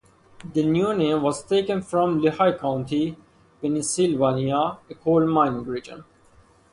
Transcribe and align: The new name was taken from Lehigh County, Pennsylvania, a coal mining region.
The 0.53 0.65
new 0.65 0.95
name 0.97 1.21
was 1.21 1.43
taken 1.43 1.83
from 1.83 2.21
Lehigh 2.23 2.57
County, 2.57 3.15
Pennsylvania, 3.61 4.79
a 4.89 4.95
coal 4.95 5.27
mining 5.27 5.63
region. 5.65 6.03